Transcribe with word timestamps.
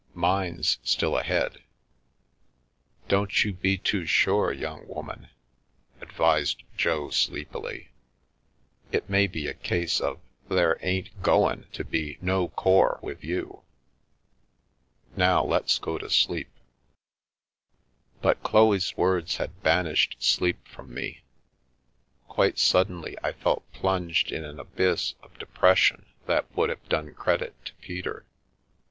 Mine's 0.15 0.79
still 0.83 1.15
ahead."" 1.15 1.61
Don't 3.07 3.43
you 3.45 3.53
be 3.53 3.77
too 3.77 4.07
sure, 4.07 4.51
young 4.51 4.87
woman," 4.87 5.29
advised 6.01 6.63
Jo, 6.75 7.11
sleepily;" 7.11 7.91
it 8.91 9.07
may 9.11 9.27
be 9.27 9.45
a 9.45 9.53
case 9.53 9.99
of' 10.01 10.19
there 10.49 10.79
ain't 10.81 11.21
goin' 11.21 11.67
to 11.73 11.83
be 11.83 12.17
no 12.19 12.47
core' 12.47 12.97
with 13.03 13.23
you! 13.23 13.61
Now 15.15 15.43
let's 15.45 15.77
go 15.77 15.99
to 15.99 16.09
sleep." 16.09 16.49
But 18.23 18.41
Chloe's 18.41 18.97
words 18.97 19.37
had 19.37 19.61
banished 19.61 20.15
sleep 20.23 20.67
from 20.67 20.95
me. 20.95 21.21
Quite 22.27 22.57
suddenly 22.57 23.17
I 23.21 23.33
felt 23.33 23.71
plunged 23.71 24.31
in 24.31 24.43
an 24.43 24.59
abyss 24.59 25.13
of 25.21 25.37
depression 25.37 26.07
that 26.25 26.51
would 26.57 26.71
have 26.71 26.89
done 26.89 27.13
credit 27.13 27.53
to 27.65 27.75
Peter. 27.75 28.25